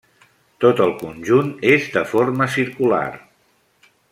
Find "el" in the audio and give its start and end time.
0.85-0.93